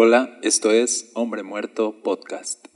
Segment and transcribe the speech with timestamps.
[0.00, 2.68] Hola, esto es Hombre Muerto Podcast.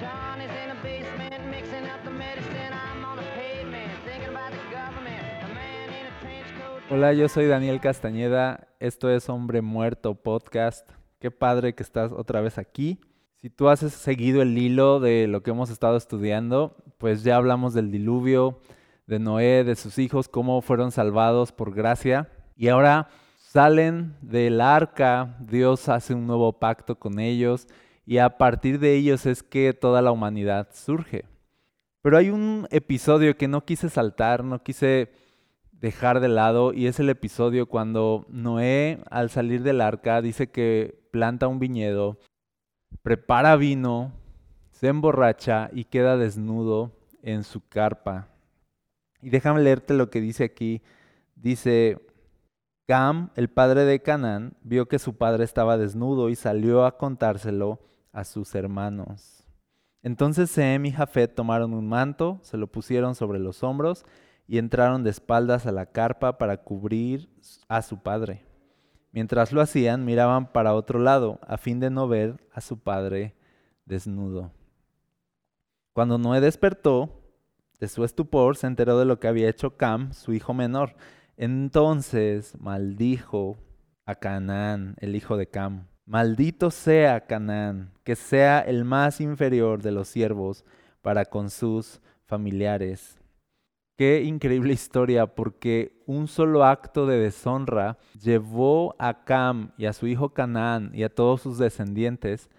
[0.00, 2.72] Johnny's in the basement mixing up the medicine.
[2.72, 5.20] I'm on the pavement thinking about the government.
[5.42, 6.82] A man in a trench coat.
[6.88, 8.63] Hola, yo soy Daniel Castañeda.
[8.84, 10.86] Esto es Hombre Muerto Podcast.
[11.18, 13.00] Qué padre que estás otra vez aquí.
[13.40, 17.72] Si tú has seguido el hilo de lo que hemos estado estudiando, pues ya hablamos
[17.72, 18.60] del diluvio,
[19.06, 22.28] de Noé, de sus hijos, cómo fueron salvados por gracia.
[22.58, 27.66] Y ahora salen del arca, Dios hace un nuevo pacto con ellos
[28.04, 31.24] y a partir de ellos es que toda la humanidad surge.
[32.02, 35.10] Pero hay un episodio que no quise saltar, no quise
[35.84, 40.98] dejar de lado y es el episodio cuando Noé al salir del arca dice que
[41.10, 42.16] planta un viñedo,
[43.02, 44.10] prepara vino,
[44.70, 48.28] se emborracha y queda desnudo en su carpa.
[49.20, 50.80] Y déjame leerte lo que dice aquí.
[51.36, 51.98] Dice,
[52.88, 57.78] Cam, el padre de Canaán, vio que su padre estaba desnudo y salió a contárselo
[58.10, 59.44] a sus hermanos.
[60.02, 64.06] Entonces Sem y Jafet tomaron un manto, se lo pusieron sobre los hombros
[64.46, 67.28] y entraron de espaldas a la carpa para cubrir
[67.68, 68.44] a su padre.
[69.12, 73.34] Mientras lo hacían, miraban para otro lado, a fin de no ver a su padre
[73.84, 74.50] desnudo.
[75.92, 77.22] Cuando Noé despertó
[77.78, 80.96] de su estupor, se enteró de lo que había hecho Cam, su hijo menor.
[81.36, 83.56] Entonces maldijo
[84.04, 85.86] a Canaán, el hijo de Cam.
[86.06, 90.64] Maldito sea Canaán, que sea el más inferior de los siervos
[91.00, 93.18] para con sus familiares.
[93.96, 100.06] Qué increíble historia, porque un solo acto de deshonra llevó a Cam y a su
[100.06, 102.50] hijo Canaán y a todos sus descendientes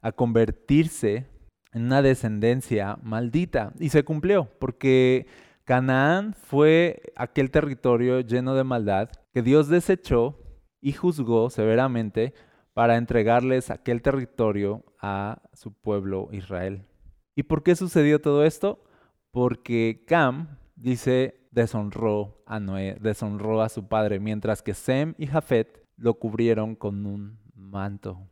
[0.00, 1.26] a convertirse
[1.72, 3.72] en una descendencia maldita.
[3.78, 5.26] Y se cumplió, porque
[5.64, 10.38] Canaán fue aquel territorio lleno de maldad que Dios desechó
[10.80, 12.32] y juzgó severamente
[12.72, 16.86] para entregarles aquel territorio a su pueblo Israel.
[17.34, 18.82] ¿Y por qué sucedió todo esto?
[19.30, 25.84] Porque Cam, dice, deshonró a Noé, deshonró a su padre, mientras que Sem y Jafet
[25.96, 28.28] lo cubrieron con un manto.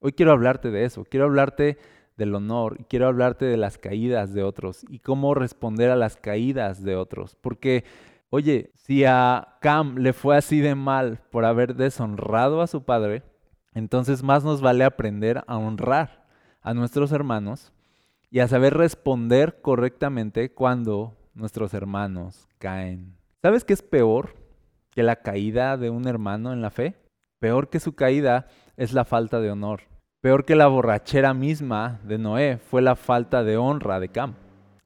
[0.00, 1.78] Hoy quiero hablarte de eso, quiero hablarte
[2.16, 6.16] del honor y quiero hablarte de las caídas de otros y cómo responder a las
[6.16, 7.36] caídas de otros.
[7.40, 7.84] Porque,
[8.30, 13.22] oye, si a Cam le fue así de mal por haber deshonrado a su padre,
[13.74, 16.26] entonces más nos vale aprender a honrar
[16.62, 17.72] a nuestros hermanos
[18.30, 23.16] y a saber responder correctamente cuando nuestros hermanos caen.
[23.42, 24.34] ¿Sabes qué es peor
[24.90, 26.96] que la caída de un hermano en la fe?
[27.40, 28.46] Peor que su caída
[28.76, 29.82] es la falta de honor.
[30.20, 34.34] Peor que la borrachera misma de Noé fue la falta de honra de Cam.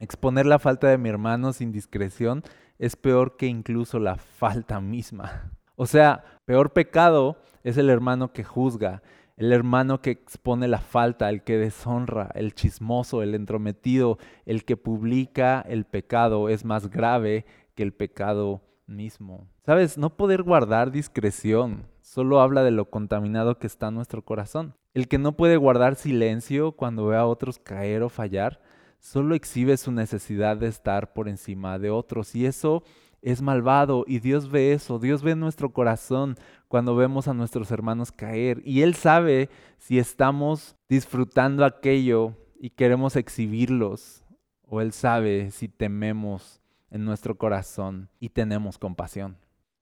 [0.00, 2.42] Exponer la falta de mi hermano sin discreción
[2.78, 5.53] es peor que incluso la falta misma.
[5.80, 9.00] O sea, peor pecado es el hermano que juzga,
[9.38, 14.76] el hermano que expone la falta, el que deshonra, el chismoso, el entrometido, el que
[14.76, 17.47] publica el pecado es más grave
[17.77, 19.47] que el pecado mismo.
[19.65, 19.97] ¿Sabes?
[19.97, 24.75] No poder guardar discreción solo habla de lo contaminado que está nuestro corazón.
[24.93, 28.60] El que no puede guardar silencio cuando ve a otros caer o fallar,
[28.98, 32.34] solo exhibe su necesidad de estar por encima de otros.
[32.34, 32.82] Y eso
[33.23, 36.37] es malvado y Dios ve eso, Dios ve nuestro corazón
[36.69, 39.49] cuando vemos a nuestros hermanos caer y Él sabe
[39.79, 44.25] si estamos disfrutando aquello y queremos exhibirlos
[44.62, 49.37] o Él sabe si tememos en nuestro corazón y tenemos compasión.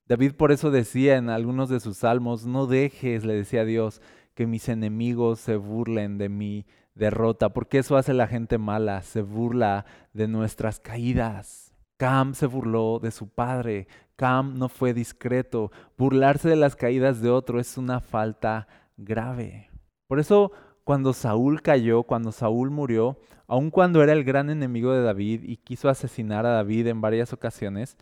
[0.08, 4.00] David por eso decía en algunos de sus salmos, no dejes, le decía a Dios,
[4.34, 9.22] que mis enemigos se burlen de mi derrota, porque eso hace la gente mala, se
[9.22, 11.65] burla de nuestras caídas.
[11.96, 17.30] Cam se burló de su padre, Cam no fue discreto, burlarse de las caídas de
[17.30, 19.70] otro es una falta grave.
[20.06, 20.52] Por eso
[20.84, 25.56] cuando Saúl cayó, cuando Saúl murió, aun cuando era el gran enemigo de David y
[25.56, 27.96] quiso asesinar a David en varias ocasiones,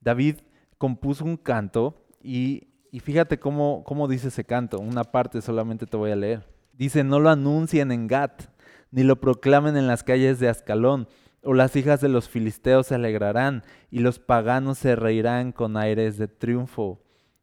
[0.00, 0.36] David
[0.78, 5.96] compuso un canto y, y fíjate cómo, cómo dice ese canto, una parte solamente te
[5.96, 6.46] voy a leer.
[6.72, 8.44] Dice, no lo anuncien en Gat,
[8.90, 11.08] ni lo proclamen en las calles de Ascalón,
[11.42, 16.18] o las hijas de los filisteos se alegrarán, y los paganos se reirán con aires
[16.18, 17.02] de triunfo.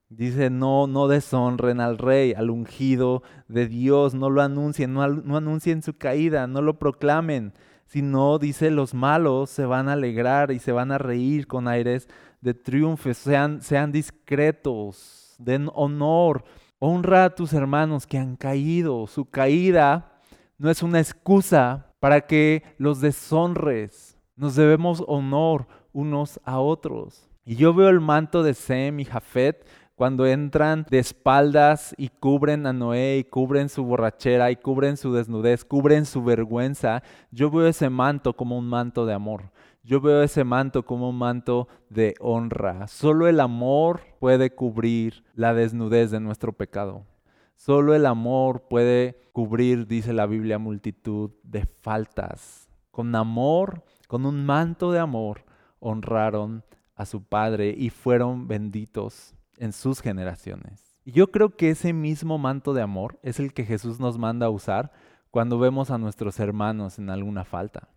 [0.10, 5.82] Dice, no, no deshonren al rey, al ungido de Dios, no lo anuncien, no, anuncien
[5.82, 7.54] su caída, no lo proclamen,
[7.86, 12.08] sino, dice, los malos se van a alegrar y se van a reír con aires
[12.42, 16.44] de triunfo, sean, sean discretos, den honor
[16.80, 19.08] Honra a tus hermanos que han caído.
[19.08, 20.22] Su caída
[20.60, 24.18] no es una excusa para que los deshonres.
[24.36, 27.30] Nos debemos honor unos a otros.
[27.46, 29.66] Y yo veo el manto de Sem y Jafet
[29.98, 35.12] cuando entran de espaldas y cubren a Noé y cubren su borrachera y cubren su
[35.12, 37.02] desnudez, cubren su vergüenza,
[37.32, 39.50] yo veo ese manto como un manto de amor.
[39.82, 42.88] Yo veo ese manto como un manto de honra.
[42.88, 47.06] Solo el amor puede cubrir la desnudez de nuestro pecado.
[47.58, 52.70] Solo el amor puede cubrir, dice la Biblia, multitud de faltas.
[52.92, 55.44] Con amor, con un manto de amor,
[55.80, 56.64] honraron
[56.96, 60.98] a su Padre y fueron benditos en sus generaciones.
[61.04, 64.46] Y yo creo que ese mismo manto de amor es el que Jesús nos manda
[64.46, 64.92] a usar
[65.32, 67.90] cuando vemos a nuestros hermanos en alguna falta.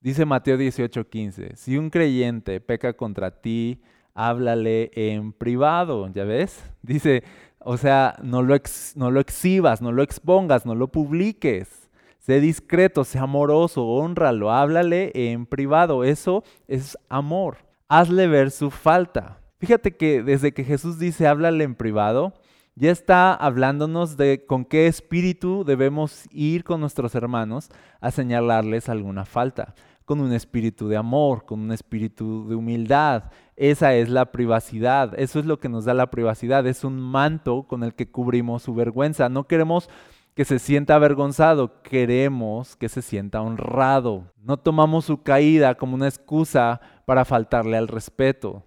[0.00, 3.80] Dice Mateo 18:15, si un creyente peca contra ti,
[4.14, 6.62] háblale en privado, ¿ya ves?
[6.82, 7.24] Dice,
[7.64, 8.56] o sea, no lo,
[8.94, 11.88] no lo exhibas, no lo expongas, no lo publiques.
[12.18, 16.04] Sé discreto, sé amoroso, honralo, háblale en privado.
[16.04, 17.58] Eso es amor.
[17.88, 19.40] Hazle ver su falta.
[19.58, 22.34] Fíjate que desde que Jesús dice háblale en privado,
[22.76, 27.70] ya está hablándonos de con qué espíritu debemos ir con nuestros hermanos
[28.00, 29.74] a señalarles alguna falta.
[30.04, 33.24] Con un espíritu de amor, con un espíritu de humildad.
[33.56, 35.18] Esa es la privacidad.
[35.18, 36.66] Eso es lo que nos da la privacidad.
[36.66, 39.28] Es un manto con el que cubrimos su vergüenza.
[39.28, 39.88] No queremos
[40.34, 44.32] que se sienta avergonzado, queremos que se sienta honrado.
[44.42, 48.64] No tomamos su caída como una excusa para faltarle al respeto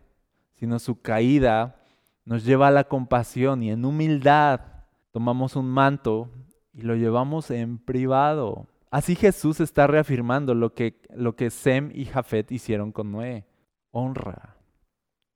[0.57, 1.75] sino su caída
[2.25, 4.61] nos lleva a la compasión y en humildad
[5.11, 6.29] tomamos un manto
[6.73, 8.67] y lo llevamos en privado.
[8.89, 13.45] Así Jesús está reafirmando lo que, lo que Sem y Jafet hicieron con Noé.
[13.91, 14.55] Honra,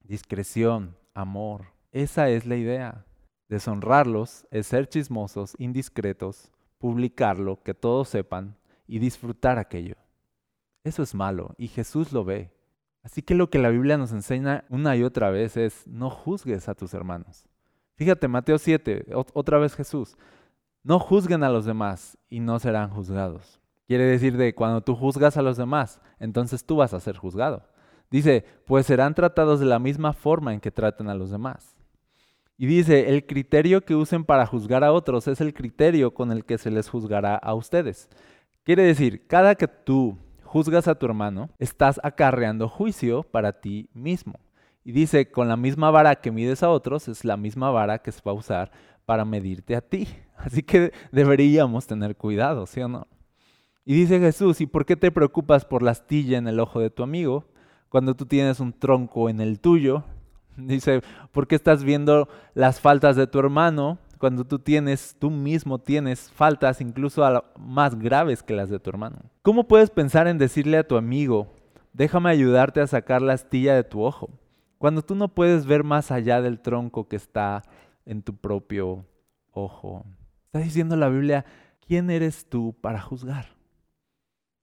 [0.03, 1.68] discreción, amor.
[1.92, 3.06] Esa es la idea.
[3.50, 8.56] Deshonrarlos es ser chismosos, indiscretos, publicarlo, que todos sepan
[8.88, 9.95] y disfrutar aquello.
[10.83, 12.51] Eso es malo y Jesús lo ve.
[13.04, 16.69] Así que lo que la Biblia nos enseña una y otra vez es no juzgues
[16.69, 17.47] a tus hermanos.
[17.95, 20.18] Fíjate, Mateo 7, otra vez Jesús.
[20.83, 23.60] No juzguen a los demás y no serán juzgados.
[23.88, 27.63] Quiere decir de cuando tú juzgas a los demás, entonces tú vas a ser juzgado.
[28.10, 31.75] Dice, pues serán tratados de la misma forma en que traten a los demás.
[32.57, 36.45] Y dice, el criterio que usen para juzgar a otros es el criterio con el
[36.45, 38.10] que se les juzgará a ustedes.
[38.63, 44.39] Quiere decir, cada que tú juzgas a tu hermano, estás acarreando juicio para ti mismo.
[44.83, 48.12] Y dice, con la misma vara que mides a otros, es la misma vara que
[48.12, 48.72] se va a usar
[49.06, 50.07] para medirte a ti.
[50.38, 53.07] Así que deberíamos tener cuidado, ¿sí o no?
[53.86, 56.89] Y dice Jesús, ¿y por qué te preocupas por la astilla en el ojo de
[56.89, 57.45] tu amigo
[57.89, 60.03] cuando tú tienes un tronco en el tuyo?
[60.57, 61.01] Dice,
[61.31, 66.30] ¿por qué estás viendo las faltas de tu hermano cuando tú tienes, tú mismo tienes
[66.30, 67.24] faltas incluso
[67.57, 69.18] más graves que las de tu hermano.
[69.42, 71.47] ¿Cómo puedes pensar en decirle a tu amigo,
[71.92, 74.30] déjame ayudarte a sacar la astilla de tu ojo,
[74.77, 77.63] cuando tú no puedes ver más allá del tronco que está
[78.06, 79.06] en tu propio
[79.51, 80.06] ojo?
[80.45, 81.45] Está diciendo la Biblia,
[81.86, 83.48] ¿quién eres tú para juzgar?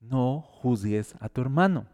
[0.01, 1.87] No juzgues a tu hermano.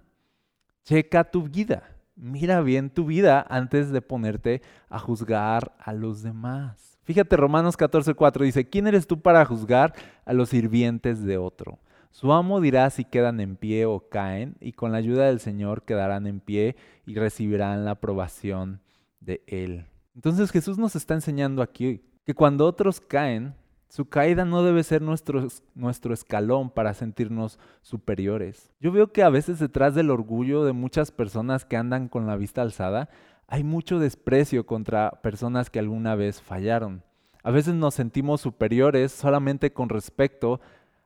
[0.85, 1.91] Checa tu vida.
[2.17, 6.99] Mira bien tu vida antes de ponerte a juzgar a los demás.
[7.05, 11.79] Fíjate, Romanos 14:4 dice, ¿quién eres tú para juzgar a los sirvientes de otro?
[12.11, 15.83] Su amo dirá si quedan en pie o caen, y con la ayuda del Señor
[15.83, 18.81] quedarán en pie y recibirán la aprobación
[19.19, 19.87] de Él.
[20.15, 23.55] Entonces Jesús nos está enseñando aquí que cuando otros caen,
[23.89, 28.73] su caída no debe ser nuestro, nuestro escalón para sentirnos superiores.
[28.81, 32.37] Yo veo que a veces detrás del orgullo de muchas personas que andan con la
[32.37, 33.09] vista alzada,
[33.47, 37.03] hay mucho desprecio contra personas que alguna vez fallaron.
[37.43, 40.61] A veces nos sentimos superiores solamente con respecto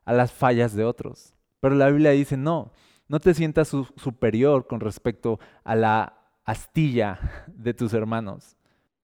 [0.04, 1.34] a las fallas de otros.
[1.60, 2.72] Pero la Biblia dice, no,
[3.08, 8.57] no te sientas superior con respecto a la astilla de tus hermanos.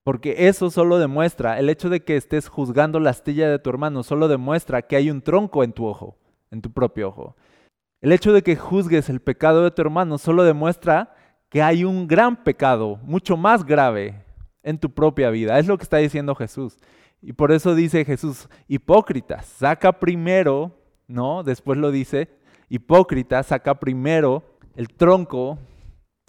[0.05, 4.03] Porque eso solo demuestra, el hecho de que estés juzgando la astilla de tu hermano,
[4.03, 6.15] solo demuestra que hay un tronco en tu ojo,
[6.51, 7.35] en tu propio ojo.
[8.01, 11.15] El hecho de que juzgues el pecado de tu hermano solo demuestra
[11.49, 14.23] que hay un gran pecado, mucho más grave,
[14.61, 15.57] en tu propia vida.
[15.57, 16.77] Es lo que está diciendo Jesús.
[17.19, 20.71] Y por eso dice Jesús, hipócritas, saca primero,
[21.07, 21.41] ¿no?
[21.41, 22.29] Después lo dice,
[22.69, 24.43] hipócritas, saca primero
[24.75, 25.57] el tronco,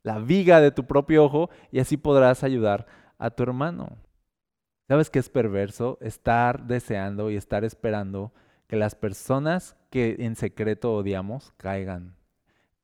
[0.03, 2.87] la viga de tu propio ojo, y así podrás ayudar
[3.19, 3.97] a tu hermano.
[4.89, 5.99] ¿Sabes qué es perverso?
[6.01, 8.33] Estar deseando y estar esperando
[8.67, 12.17] que las personas que en secreto odiamos caigan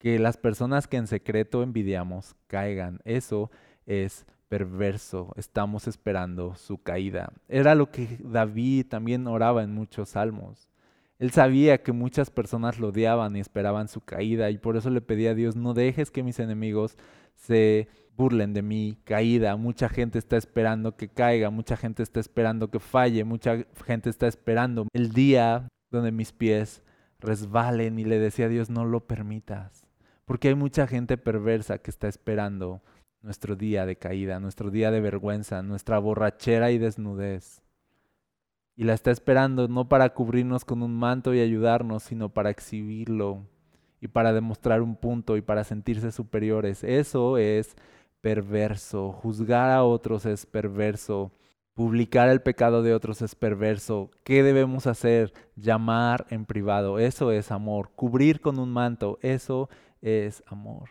[0.03, 2.99] que las personas que en secreto envidiamos caigan.
[3.05, 3.53] Eso
[3.87, 7.33] es perverso, estamos esperando su caída.
[7.49, 10.69] Era lo que David también oraba en muchos salmos.
[11.21, 15.03] Él sabía que muchas personas lo odiaban y esperaban su caída y por eso le
[15.03, 16.97] pedía a Dios, no dejes que mis enemigos
[17.37, 17.87] se
[18.17, 19.57] burlen de mi caída.
[19.57, 24.27] Mucha gente está esperando que caiga, mucha gente está esperando que falle, mucha gente está
[24.27, 26.83] esperando el día donde mis pies
[27.19, 29.87] resbalen y le decía a Dios, no lo permitas.
[30.25, 32.83] Porque hay mucha gente perversa que está esperando
[33.21, 37.63] nuestro día de caída, nuestro día de vergüenza, nuestra borrachera y desnudez
[38.77, 43.47] y la está esperando no para cubrirnos con un manto y ayudarnos, sino para exhibirlo
[44.01, 46.83] y para demostrar un punto y para sentirse superiores.
[46.83, 47.77] Eso es
[48.23, 49.13] perverso.
[49.13, 51.33] Juzgar a otros es perverso.
[51.75, 54.11] Publicar el pecado de otros es perverso.
[54.25, 55.35] ¿Qué debemos hacer?
[55.57, 56.99] Llamar en privado.
[56.99, 57.91] Eso es amor.
[57.95, 59.19] Cubrir con un manto.
[59.21, 59.69] Eso
[60.01, 60.89] es amor.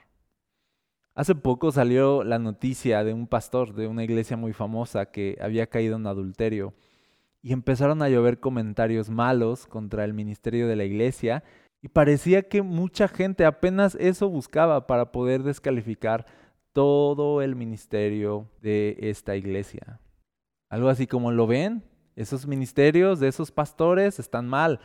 [1.14, 5.68] Hace poco salió la noticia de un pastor de una iglesia muy famosa que había
[5.68, 6.74] caído en adulterio
[7.42, 11.44] y empezaron a llover comentarios malos contra el ministerio de la iglesia
[11.82, 16.26] y parecía que mucha gente apenas eso buscaba para poder descalificar
[16.74, 20.00] todo el ministerio de esta iglesia.
[20.70, 21.84] Algo así como lo ven,
[22.16, 24.80] esos ministerios de esos pastores están mal,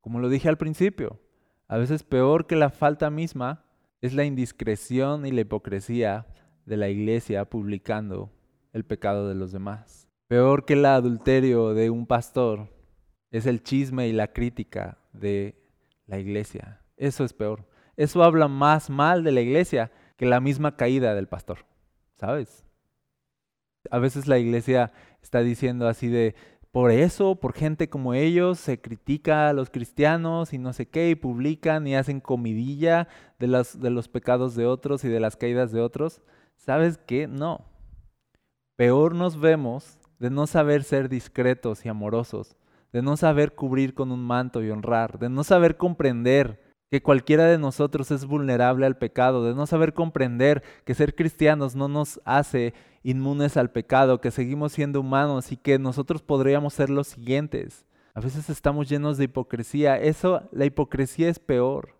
[0.00, 1.20] como lo dije al principio.
[1.66, 3.64] A veces peor que la falta misma
[4.00, 6.26] es la indiscreción y la hipocresía
[6.64, 8.30] de la iglesia publicando
[8.72, 10.08] el pecado de los demás.
[10.28, 12.68] Peor que el adulterio de un pastor
[13.30, 15.60] es el chisme y la crítica de
[16.06, 16.80] la iglesia.
[16.96, 17.66] Eso es peor.
[17.96, 21.60] Eso habla más mal de la iglesia que la misma caída del pastor.
[22.16, 22.64] ¿Sabes?
[23.90, 26.34] A veces la iglesia está diciendo así de,
[26.72, 31.10] por eso, por gente como ellos, se critica a los cristianos y no sé qué,
[31.10, 33.08] y publican y hacen comidilla
[33.38, 36.20] de los, pecados de otros y de las caídas de otros.
[36.56, 37.26] ¿Sabes qué?
[37.28, 37.64] No.
[38.76, 42.56] Peor nos vemos de no saber ser discretos y amorosos,
[42.92, 47.44] de no saber cubrir con un manto y honrar, de no saber comprender que cualquiera
[47.44, 52.20] de nosotros es vulnerable al pecado, de no saber comprender que ser cristianos no nos
[52.24, 57.84] hace inmunes al pecado, que seguimos siendo humanos y que nosotros podríamos ser los siguientes.
[58.14, 59.96] A veces estamos llenos de hipocresía.
[59.96, 61.94] Eso, la hipocresía es peor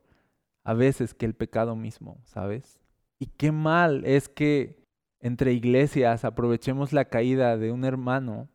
[0.65, 2.81] a veces que el pecado mismo, ¿sabes?
[3.19, 4.85] Y qué mal es que
[5.21, 8.49] entre iglesias aprovechemos la caída de un hermano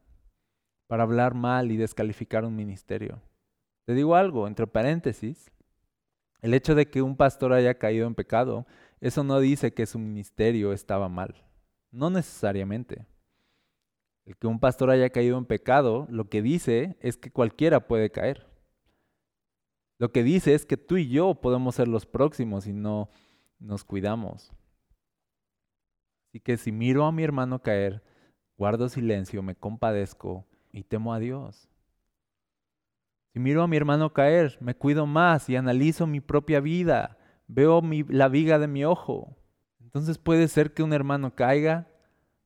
[0.88, 3.22] para hablar mal y descalificar un ministerio.
[3.86, 5.52] Te digo algo, entre paréntesis,
[6.43, 8.67] el hecho de que un pastor haya caído en pecado,
[9.00, 11.33] eso no dice que su ministerio estaba mal.
[11.89, 13.07] No necesariamente.
[14.25, 18.12] El que un pastor haya caído en pecado, lo que dice es que cualquiera puede
[18.12, 18.45] caer.
[20.00, 23.09] Lo que dice es que tú y yo podemos ser los próximos si no
[23.57, 24.51] nos cuidamos.
[26.27, 28.03] Así que si miro a mi hermano caer,
[28.57, 31.69] guardo silencio, me compadezco y temo a Dios.
[33.34, 37.82] Si miro a mi hermano caer, me cuido más y analizo mi propia vida, veo
[38.10, 39.36] la viga de mi ojo.
[39.82, 41.88] Entonces puede ser que un hermano caiga,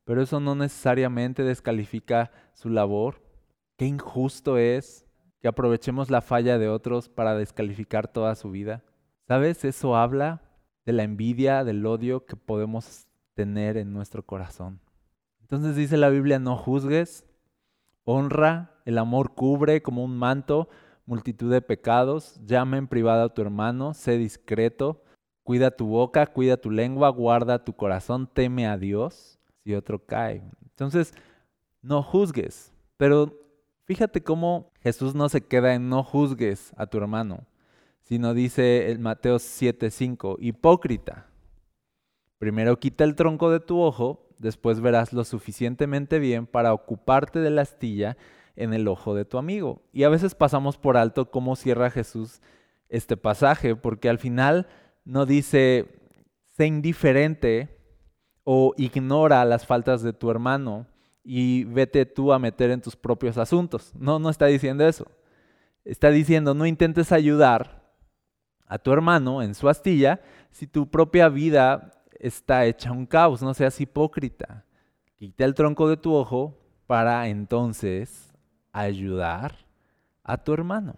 [0.06, 3.22] pero eso no necesariamente descalifica su labor.
[3.76, 5.06] Qué injusto es
[5.42, 8.84] que aprovechemos la falla de otros para descalificar toda su vida.
[9.28, 9.66] ¿Sabes?
[9.66, 10.42] Eso habla
[10.86, 14.80] de la envidia, del odio que podemos tener en nuestro corazón.
[15.42, 17.26] Entonces dice la Biblia, no juzgues,
[18.08, 20.70] honra, el amor cubre como un manto
[21.06, 25.04] multitud de pecados, llama en privado a tu hermano, sé discreto,
[25.44, 30.44] cuida tu boca, cuida tu lengua, guarda tu corazón, teme a Dios si otro cae.
[30.64, 31.14] Entonces,
[31.82, 33.34] no juzgues, pero
[33.86, 37.46] fíjate cómo Jesús no se queda en no juzgues a tu hermano,
[38.04, 41.28] sino dice el Mateo 7:5, hipócrita.
[42.38, 47.50] Primero quita el tronco de tu ojo, después verás lo suficientemente bien para ocuparte de
[47.50, 48.18] la astilla
[48.56, 49.82] en el ojo de tu amigo.
[49.94, 52.42] Y a veces pasamos por alto cómo cierra Jesús
[52.90, 54.68] este pasaje, porque al final
[55.06, 55.88] no dice,
[56.56, 57.78] sé indiferente
[58.44, 60.88] o ignora las faltas de tu hermano
[61.24, 63.92] y vete tú a meter en tus propios asuntos.
[63.96, 65.06] No, no está diciendo eso.
[65.84, 67.78] Está diciendo, no intentes ayudar
[68.66, 73.54] a tu hermano en su astilla si tu propia vida está hecha un caos, no
[73.54, 74.64] seas hipócrita.
[75.16, 78.34] Quita el tronco de tu ojo para entonces
[78.72, 79.56] ayudar
[80.24, 80.96] a tu hermano.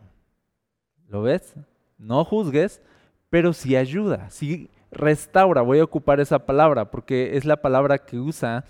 [1.08, 1.56] ¿Lo ves?
[1.98, 2.82] No juzgues,
[3.30, 5.62] pero sí ayuda, sí restaura.
[5.62, 8.66] Voy a ocupar esa palabra porque es la palabra que usa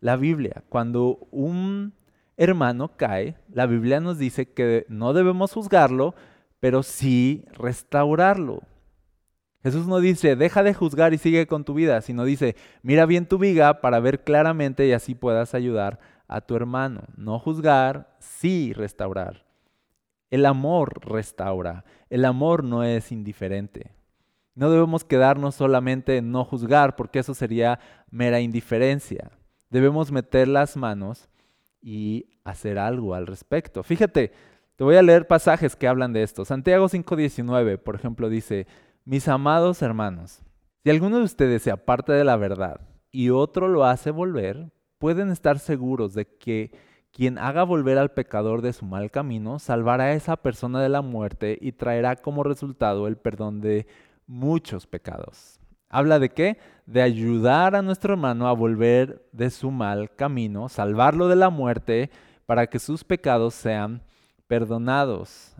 [0.00, 0.62] la Biblia.
[0.68, 1.92] Cuando un
[2.36, 6.14] hermano cae, la Biblia nos dice que no debemos juzgarlo,
[6.60, 8.62] pero sí restaurarlo.
[9.64, 13.26] Jesús no dice, deja de juzgar y sigue con tu vida, sino dice, mira bien
[13.26, 17.04] tu viga para ver claramente y así puedas ayudar a tu hermano.
[17.16, 19.46] No juzgar, sí restaurar.
[20.28, 23.92] El amor restaura, el amor no es indiferente.
[24.54, 27.80] No debemos quedarnos solamente en no juzgar, porque eso sería
[28.10, 29.30] mera indiferencia.
[29.70, 31.30] Debemos meter las manos
[31.80, 33.82] y hacer algo al respecto.
[33.82, 34.32] Fíjate,
[34.76, 36.44] te voy a leer pasajes que hablan de esto.
[36.44, 38.66] Santiago 5:19, por ejemplo, dice,
[39.04, 40.40] mis amados hermanos,
[40.82, 42.80] si alguno de ustedes se aparta de la verdad
[43.10, 46.72] y otro lo hace volver, pueden estar seguros de que
[47.12, 51.02] quien haga volver al pecador de su mal camino salvará a esa persona de la
[51.02, 53.86] muerte y traerá como resultado el perdón de
[54.26, 55.60] muchos pecados.
[55.90, 56.58] ¿Habla de qué?
[56.86, 62.10] De ayudar a nuestro hermano a volver de su mal camino, salvarlo de la muerte
[62.46, 64.13] para que sus pecados sean perdonados.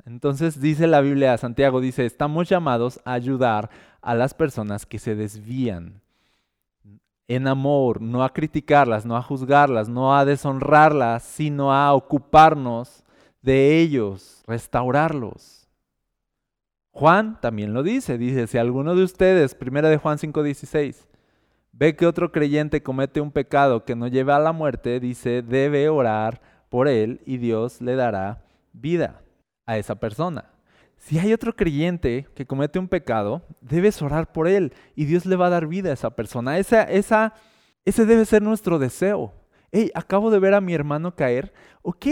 [0.06, 5.14] Entonces dice la Biblia, Santiago dice, estamos llamados a ayudar a las personas que se
[5.14, 6.00] desvían
[7.26, 13.02] en amor, no a criticarlas, no a juzgarlas, no a deshonrarlas, sino a ocuparnos
[13.40, 15.66] de ellos, restaurarlos.
[16.92, 21.08] Juan también lo dice, dice, si alguno de ustedes, primera de Juan 5:16,
[21.72, 25.88] ve que otro creyente comete un pecado que no lleva a la muerte, dice, debe
[25.88, 28.43] orar por él y Dios le dará
[28.74, 29.22] vida
[29.64, 30.50] a esa persona.
[30.98, 35.36] Si hay otro creyente que comete un pecado, debes orar por él y Dios le
[35.36, 36.58] va a dar vida a esa persona.
[36.58, 37.34] Esa, esa,
[37.84, 39.32] ese debe ser nuestro deseo.
[39.70, 41.52] Hey, acabo de ver a mi hermano caer.
[41.82, 42.06] Ok,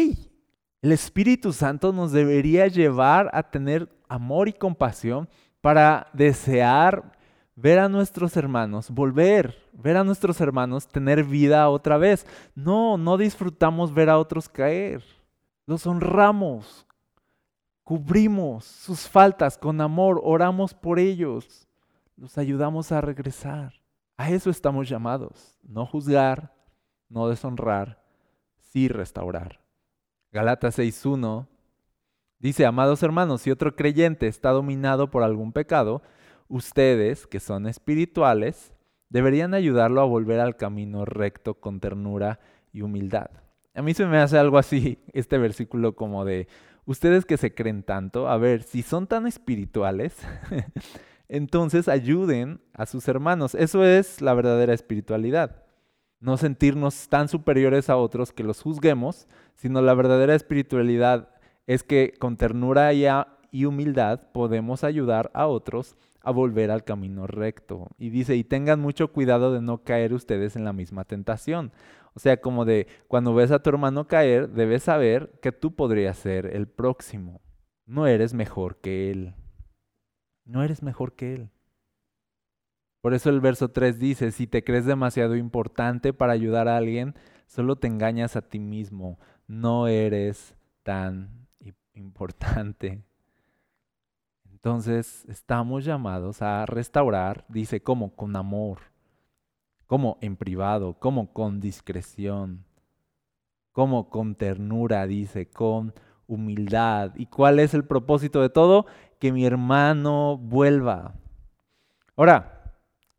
[0.83, 5.29] el Espíritu Santo nos debería llevar a tener amor y compasión
[5.61, 7.13] para desear
[7.55, 12.27] ver a nuestros hermanos, volver, ver a nuestros hermanos tener vida otra vez.
[12.55, 15.03] No, no disfrutamos ver a otros caer
[15.73, 16.87] los honramos,
[17.83, 21.67] cubrimos sus faltas con amor, oramos por ellos,
[22.15, 23.73] los ayudamos a regresar.
[24.19, 26.53] A eso estamos llamados, no juzgar,
[27.09, 28.05] no deshonrar,
[28.59, 29.63] sí restaurar.
[30.31, 31.47] Galatas 6.1
[32.39, 36.03] dice, amados hermanos, si otro creyente está dominado por algún pecado,
[36.49, 38.75] ustedes, que son espirituales,
[39.09, 42.41] deberían ayudarlo a volver al camino recto con ternura
[42.75, 43.42] y humildad.
[43.75, 46.49] A mí se me hace algo así, este versículo como de,
[46.85, 50.17] ustedes que se creen tanto, a ver, si son tan espirituales,
[51.29, 53.55] entonces ayuden a sus hermanos.
[53.55, 55.65] Eso es la verdadera espiritualidad.
[56.21, 61.31] No sentirnos tan superiores a otros que los juzguemos, sino la verdadera espiritualidad
[61.67, 63.07] es que con ternura y,
[63.51, 67.89] y humildad podemos ayudar a otros a volver al camino recto.
[67.99, 71.73] Y dice, y tengan mucho cuidado de no caer ustedes en la misma tentación.
[72.15, 76.19] O sea, como de cuando ves a tu hermano caer, debes saber que tú podrías
[76.19, 77.41] ser el próximo.
[77.87, 79.35] No eres mejor que él.
[80.45, 81.51] No eres mejor que él.
[83.01, 87.15] Por eso el verso 3 dice, si te crees demasiado importante para ayudar a alguien,
[87.47, 89.19] solo te engañas a ti mismo.
[89.47, 91.49] No eres tan
[91.95, 93.03] importante.
[94.45, 98.92] Entonces estamos llamados a restaurar, dice, como con amor
[99.93, 102.65] como en privado, como con discreción,
[103.73, 105.93] como con ternura, dice, con
[106.27, 107.13] humildad.
[107.15, 108.87] ¿Y cuál es el propósito de todo?
[109.19, 111.13] Que mi hermano vuelva.
[112.17, 112.73] Ahora,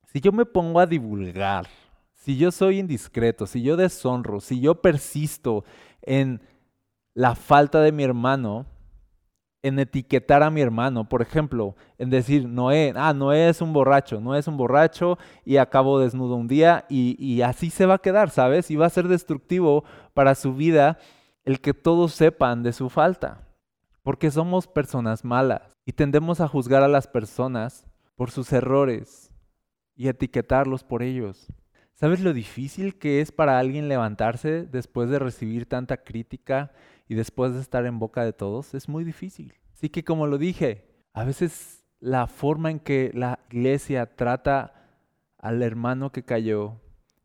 [0.06, 1.68] si yo me pongo a divulgar,
[2.16, 5.66] si yo soy indiscreto, si yo deshonro, si yo persisto
[6.02, 6.42] en
[7.14, 8.66] la falta de mi hermano,
[9.64, 14.20] en etiquetar a mi hermano, por ejemplo, en decir, Noé, ah, Noé es un borracho,
[14.20, 18.02] no es un borracho y acabo desnudo un día y, y, así se va a
[18.02, 18.70] quedar, ¿sabes?
[18.70, 21.00] Y va a ser destructivo para su vida
[21.46, 23.48] el que todos sepan de su falta,
[24.04, 29.34] porque somos personas malas y tendemos a juzgar a las personas por sus errores
[29.96, 31.48] y etiquetarlos por ellos.
[31.94, 36.72] ¿Sabes lo difícil que es para alguien levantarse después de recibir tanta crítica
[37.08, 38.74] y después de estar en boca de todos?
[38.74, 39.54] Es muy difícil.
[39.74, 44.74] Así que como lo dije, a veces la forma en que la iglesia trata
[45.38, 46.80] al hermano que cayó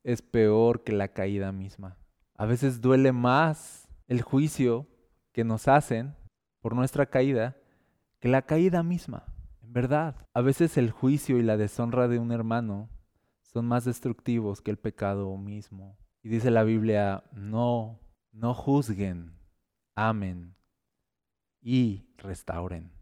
[0.05, 1.97] es peor que la caída misma.
[2.37, 4.87] A veces duele más el juicio
[5.33, 6.14] que nos hacen
[6.61, 7.57] por nuestra caída
[8.21, 9.25] que la caída misma.
[9.62, 12.88] En verdad, a veces el juicio y la deshonra de un hermano
[13.43, 15.97] son más destructivos que el pecado mismo.
[16.23, 18.01] Y dice la Biblia, no,
[18.33, 19.38] no juzguen,
[19.98, 20.54] amen
[21.61, 22.92] y restauren.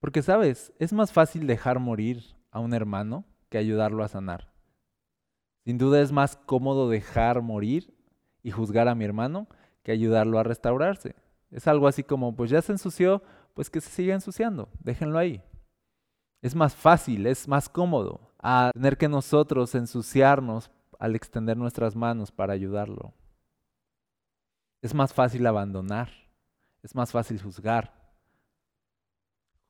[0.00, 4.52] Porque sabes, es más fácil dejar morir a un hermano que ayudarlo a sanar.
[5.64, 7.94] Sin duda es más cómodo dejar morir
[8.42, 9.46] y juzgar a mi hermano
[9.84, 11.14] que ayudarlo a restaurarse.
[11.52, 13.22] Es algo así como, pues ya se ensució,
[13.54, 15.42] pues que se siga ensuciando, déjenlo ahí.
[16.42, 22.32] Es más fácil, es más cómodo a tener que nosotros ensuciarnos al extender nuestras manos
[22.32, 23.14] para ayudarlo.
[24.84, 26.10] Es más fácil abandonar,
[26.82, 27.94] es más fácil juzgar.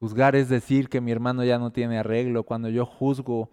[0.01, 2.43] Juzgar es decir que mi hermano ya no tiene arreglo.
[2.43, 3.53] Cuando yo juzgo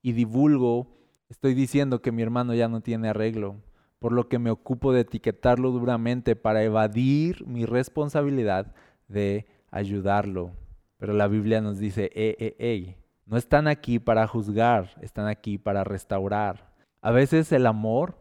[0.00, 0.96] y divulgo,
[1.28, 3.56] estoy diciendo que mi hermano ya no tiene arreglo,
[3.98, 8.72] por lo que me ocupo de etiquetarlo duramente para evadir mi responsabilidad
[9.08, 10.52] de ayudarlo.
[10.98, 15.82] Pero la Biblia nos dice, eh, eh, no están aquí para juzgar, están aquí para
[15.82, 16.72] restaurar.
[17.00, 18.14] A veces el amor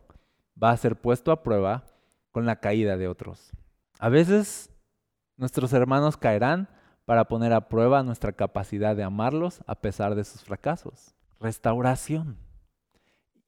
[0.61, 1.83] va a ser puesto a prueba
[2.31, 3.51] con la caída de otros.
[3.99, 4.71] A veces
[5.37, 6.69] nuestros hermanos caerán
[7.05, 11.15] para poner a prueba nuestra capacidad de amarlos a pesar de sus fracasos.
[11.39, 12.37] Restauración.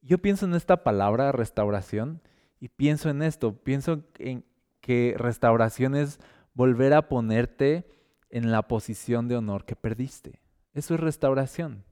[0.02, 2.20] Yo pienso en esta palabra restauración
[2.60, 4.44] y pienso en esto, pienso en
[4.80, 6.20] que restauración es
[6.52, 7.86] volver a ponerte
[8.28, 10.40] en la posición de honor que perdiste.
[10.74, 11.84] Eso es restauración.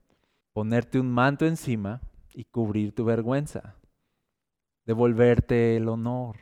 [0.51, 2.01] Ponerte un manto encima
[2.33, 3.75] y cubrir tu vergüenza,
[4.85, 6.37] devolverte el honor.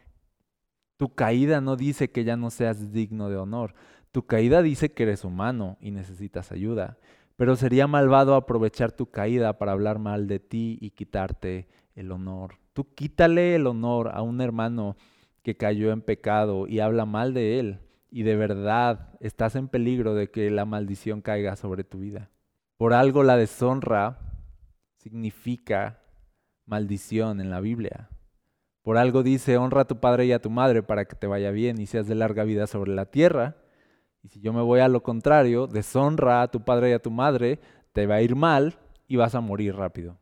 [1.01, 3.73] Tu caída no dice que ya no seas digno de honor.
[4.11, 6.99] Tu caída dice que eres humano y necesitas ayuda.
[7.37, 12.59] Pero sería malvado aprovechar tu caída para hablar mal de ti y quitarte el honor.
[12.73, 14.95] Tú quítale el honor a un hermano
[15.41, 17.79] que cayó en pecado y habla mal de él.
[18.11, 22.29] Y de verdad estás en peligro de que la maldición caiga sobre tu vida.
[22.77, 24.19] Por algo la deshonra
[24.97, 26.03] significa
[26.67, 28.07] maldición en la Biblia.
[28.81, 31.51] Por algo dice, honra a tu padre y a tu madre para que te vaya
[31.51, 33.57] bien y seas de larga vida sobre la tierra.
[34.23, 37.11] Y si yo me voy a lo contrario, deshonra a tu padre y a tu
[37.11, 37.59] madre,
[37.93, 40.17] te va a ir mal y vas a morir rápido.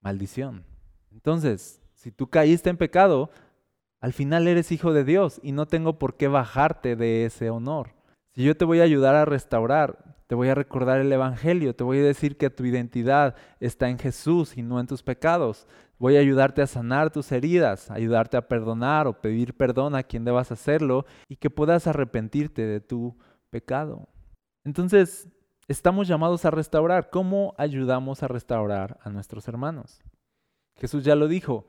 [0.00, 0.64] Maldición.
[1.10, 3.30] Entonces, si tú caíste en pecado,
[4.00, 7.94] al final eres hijo de Dios y no tengo por qué bajarte de ese honor.
[8.32, 11.84] Si yo te voy a ayudar a restaurar, te voy a recordar el Evangelio, te
[11.84, 15.66] voy a decir que tu identidad está en Jesús y no en tus pecados.
[15.98, 20.24] Voy a ayudarte a sanar tus heridas, ayudarte a perdonar o pedir perdón a quien
[20.24, 23.16] debas hacerlo y que puedas arrepentirte de tu
[23.50, 24.08] pecado.
[24.64, 25.28] Entonces,
[25.68, 27.08] estamos llamados a restaurar.
[27.08, 30.02] ¿Cómo ayudamos a restaurar a nuestros hermanos?
[30.76, 31.66] Jesús ya lo dijo.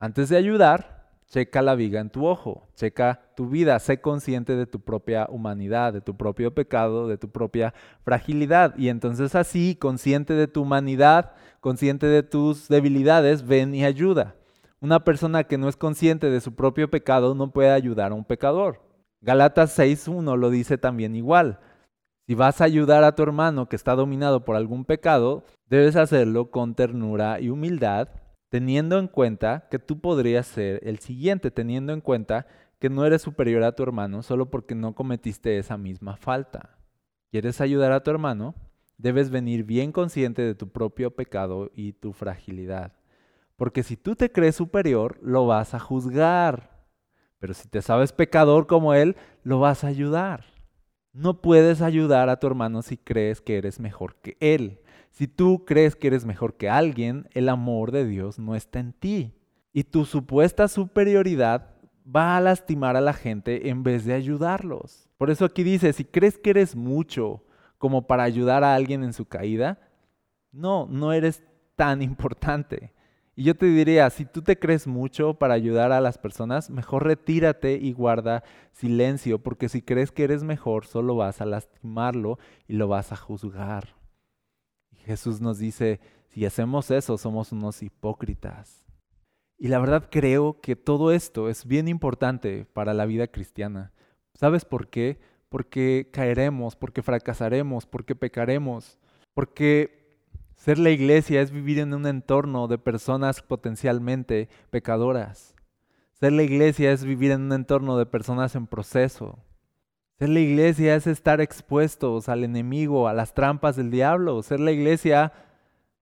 [0.00, 0.97] Antes de ayudar,
[1.30, 5.92] Checa la viga en tu ojo, checa tu vida, sé consciente de tu propia humanidad,
[5.92, 8.74] de tu propio pecado, de tu propia fragilidad.
[8.78, 14.36] Y entonces así, consciente de tu humanidad, consciente de tus debilidades, ven y ayuda.
[14.80, 18.24] Una persona que no es consciente de su propio pecado no puede ayudar a un
[18.24, 18.80] pecador.
[19.20, 21.58] Galatas 6.1 lo dice también igual.
[22.26, 26.50] Si vas a ayudar a tu hermano que está dominado por algún pecado, debes hacerlo
[26.50, 28.08] con ternura y humildad
[28.48, 32.46] teniendo en cuenta que tú podrías ser el siguiente, teniendo en cuenta
[32.78, 36.78] que no eres superior a tu hermano solo porque no cometiste esa misma falta.
[37.30, 38.54] ¿Quieres ayudar a tu hermano?
[38.96, 42.92] Debes venir bien consciente de tu propio pecado y tu fragilidad.
[43.56, 46.78] Porque si tú te crees superior, lo vas a juzgar.
[47.38, 50.44] Pero si te sabes pecador como él, lo vas a ayudar.
[51.12, 54.80] No puedes ayudar a tu hermano si crees que eres mejor que él.
[55.18, 58.92] Si tú crees que eres mejor que alguien, el amor de Dios no está en
[58.92, 59.34] ti.
[59.72, 61.74] Y tu supuesta superioridad
[62.06, 65.10] va a lastimar a la gente en vez de ayudarlos.
[65.16, 67.42] Por eso aquí dice, si crees que eres mucho
[67.78, 69.80] como para ayudar a alguien en su caída,
[70.52, 71.42] no, no eres
[71.74, 72.92] tan importante.
[73.34, 77.04] Y yo te diría, si tú te crees mucho para ayudar a las personas, mejor
[77.04, 82.74] retírate y guarda silencio, porque si crees que eres mejor, solo vas a lastimarlo y
[82.74, 83.97] lo vas a juzgar.
[85.04, 88.84] Jesús nos dice, si hacemos eso, somos unos hipócritas.
[89.58, 93.92] Y la verdad creo que todo esto es bien importante para la vida cristiana.
[94.34, 95.18] ¿Sabes por qué?
[95.48, 98.98] Porque caeremos, porque fracasaremos, porque pecaremos,
[99.34, 99.98] porque
[100.54, 105.54] ser la iglesia es vivir en un entorno de personas potencialmente pecadoras.
[106.12, 109.38] Ser la iglesia es vivir en un entorno de personas en proceso,
[110.18, 114.42] ser la iglesia es estar expuestos al enemigo, a las trampas del diablo.
[114.42, 115.32] Ser la iglesia,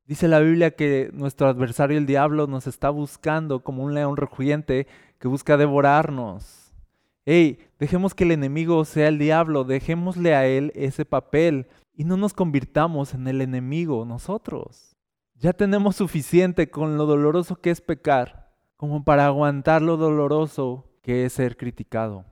[0.07, 4.87] dice la Biblia que nuestro adversario el diablo nos está buscando como un león rugiente
[5.19, 6.73] que busca devorarnos.
[7.27, 12.17] Hey, dejemos que el enemigo sea el diablo, dejémosle a él ese papel y no
[12.17, 14.97] nos convirtamos en el enemigo nosotros.
[15.35, 21.27] Ya tenemos suficiente con lo doloroso que es pecar como para aguantar lo doloroso que
[21.27, 22.25] es ser criticado.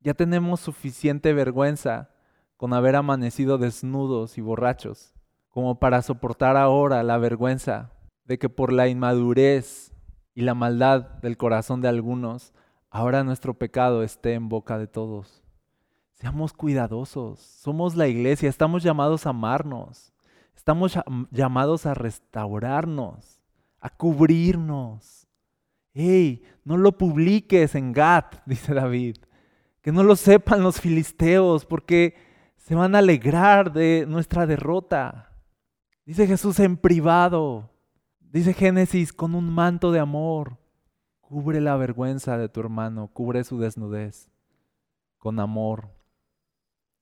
[0.00, 2.10] Ya tenemos suficiente vergüenza
[2.56, 5.14] con haber amanecido desnudos y borrachos,
[5.48, 7.92] como para soportar ahora la vergüenza
[8.24, 9.92] de que por la inmadurez
[10.34, 12.52] y la maldad del corazón de algunos,
[12.90, 15.42] ahora nuestro pecado esté en boca de todos.
[16.14, 20.12] Seamos cuidadosos, somos la iglesia, estamos llamados a amarnos,
[20.68, 20.98] Estamos
[21.30, 23.40] llamados a restaurarnos,
[23.80, 25.26] a cubrirnos.
[25.94, 26.42] ¡Ey!
[26.62, 29.16] No lo publiques en Gat, dice David.
[29.88, 32.14] Que no lo sepan los filisteos, porque
[32.58, 35.32] se van a alegrar de nuestra derrota.
[36.04, 37.70] Dice Jesús en privado.
[38.20, 40.58] Dice Génesis con un manto de amor.
[41.22, 44.30] Cubre la vergüenza de tu hermano, cubre su desnudez
[45.16, 45.88] con amor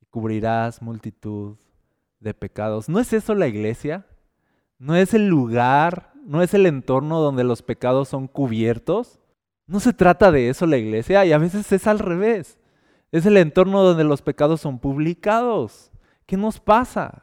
[0.00, 1.56] y cubrirás multitud
[2.20, 2.88] de pecados.
[2.88, 4.06] ¿No es eso la iglesia?
[4.78, 9.18] ¿No es el lugar, no es el entorno donde los pecados son cubiertos?
[9.66, 12.60] No se trata de eso la iglesia y a veces es al revés.
[13.16, 15.90] Es el entorno donde los pecados son publicados.
[16.26, 17.22] ¿Qué nos pasa?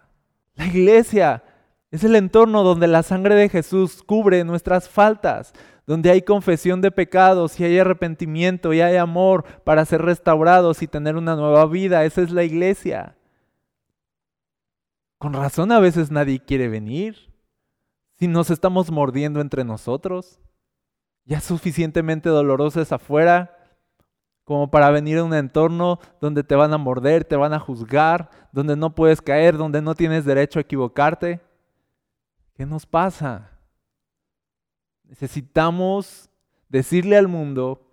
[0.56, 1.44] La iglesia
[1.92, 5.54] es el entorno donde la sangre de Jesús cubre nuestras faltas,
[5.86, 10.88] donde hay confesión de pecados y hay arrepentimiento y hay amor para ser restaurados y
[10.88, 12.04] tener una nueva vida.
[12.06, 13.16] Esa es la iglesia.
[15.20, 17.32] Con razón a veces nadie quiere venir.
[18.18, 20.40] Si nos estamos mordiendo entre nosotros,
[21.24, 23.60] ya suficientemente doloroso afuera
[24.44, 28.30] como para venir a un entorno donde te van a morder, te van a juzgar,
[28.52, 31.42] donde no puedes caer, donde no tienes derecho a equivocarte.
[32.56, 33.52] ¿Qué nos pasa?
[35.06, 36.30] Necesitamos
[36.70, 37.88] decirle al mundo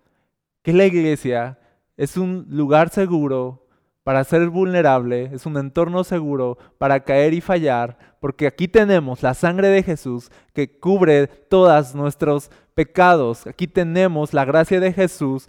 [0.61, 1.59] que la iglesia
[1.97, 3.67] es un lugar seguro
[4.03, 9.33] para ser vulnerable, es un entorno seguro para caer y fallar, porque aquí tenemos la
[9.33, 13.45] sangre de Jesús que cubre todos nuestros pecados.
[13.45, 15.47] Aquí tenemos la gracia de Jesús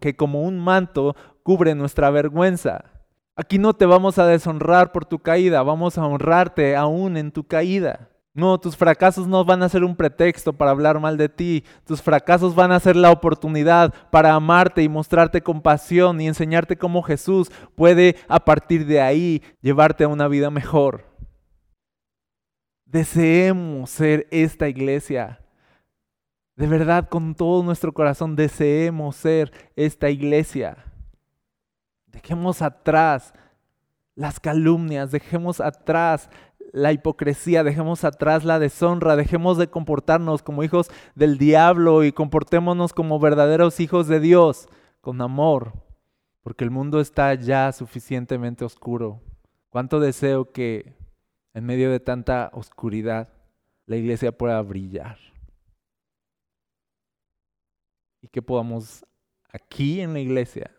[0.00, 2.84] que como un manto cubre nuestra vergüenza.
[3.36, 7.44] Aquí no te vamos a deshonrar por tu caída, vamos a honrarte aún en tu
[7.44, 8.08] caída.
[8.36, 11.64] No, tus fracasos no van a ser un pretexto para hablar mal de ti.
[11.86, 17.02] Tus fracasos van a ser la oportunidad para amarte y mostrarte compasión y enseñarte cómo
[17.02, 21.06] Jesús puede a partir de ahí llevarte a una vida mejor.
[22.84, 25.40] Deseemos ser esta iglesia.
[26.56, 30.78] De verdad, con todo nuestro corazón, deseemos ser esta iglesia.
[32.06, 33.34] Dejemos atrás
[34.14, 36.30] las calumnias, dejemos atrás
[36.72, 42.94] la hipocresía, dejemos atrás la deshonra, dejemos de comportarnos como hijos del diablo y comportémonos
[42.94, 44.66] como verdaderos hijos de Dios,
[45.02, 45.74] con amor,
[46.42, 49.20] porque el mundo está ya suficientemente oscuro.
[49.68, 50.94] Cuánto deseo que
[51.52, 53.28] en medio de tanta oscuridad
[53.84, 55.18] la iglesia pueda brillar
[58.20, 59.04] y que podamos
[59.50, 60.70] aquí en la iglesia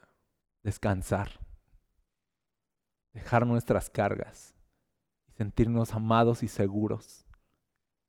[0.64, 1.40] descansar,
[3.14, 4.58] dejar nuestras cargas
[5.38, 7.26] sentirnos amados y seguros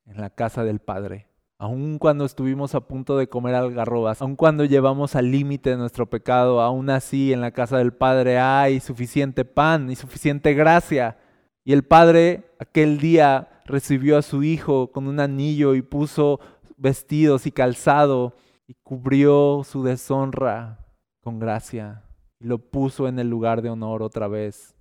[0.06, 1.28] en la casa del Padre.
[1.58, 6.60] Aun cuando estuvimos a punto de comer algarrobas, aun cuando llevamos al límite nuestro pecado,
[6.60, 11.18] aún así en la casa del Padre hay suficiente pan y suficiente gracia.
[11.64, 16.40] Y el Padre aquel día recibió a su Hijo con un anillo y puso
[16.76, 18.34] vestidos y calzado
[18.68, 20.86] y cubrió su deshonra
[21.20, 22.04] con gracia
[22.38, 24.76] y lo puso en el lugar de honor otra vez.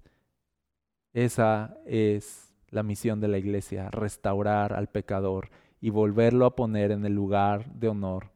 [1.14, 7.06] Esa es la misión de la iglesia, restaurar al pecador y volverlo a poner en
[7.06, 8.32] el lugar de honor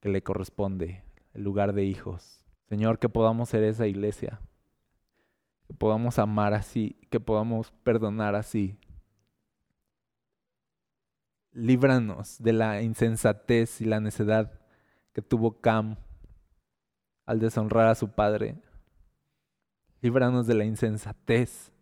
[0.00, 2.44] que le corresponde, el lugar de hijos.
[2.68, 4.38] Señor, que podamos ser esa iglesia,
[5.66, 8.78] que podamos amar así, que podamos perdonar así.
[11.52, 14.59] Líbranos de la insensatez y la necedad
[15.12, 15.96] que tuvo Cam
[17.26, 18.56] al deshonrar a su padre.
[20.00, 21.72] Líbranos de la insensatez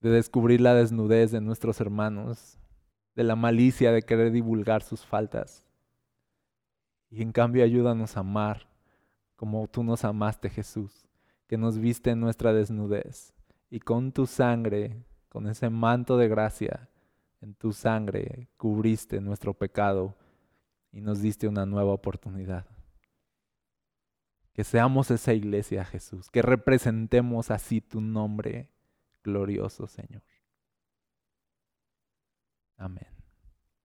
[0.00, 2.58] de descubrir la desnudez de nuestros hermanos,
[3.14, 5.64] de la malicia de querer divulgar sus faltas.
[7.10, 8.68] Y en cambio ayúdanos a amar
[9.36, 11.08] como tú nos amaste Jesús,
[11.46, 13.34] que nos viste en nuestra desnudez
[13.70, 16.88] y con tu sangre, con ese manto de gracia,
[17.40, 20.14] en tu sangre cubriste nuestro pecado
[20.96, 22.66] y nos diste una nueva oportunidad.
[24.54, 28.72] Que seamos esa iglesia, Jesús, que representemos así tu nombre
[29.22, 30.22] glorioso Señor.
[32.78, 33.15] Amén.